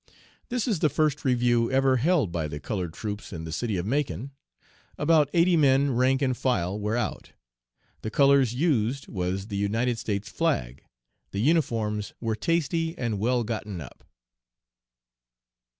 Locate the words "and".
6.23-6.35, 12.97-13.19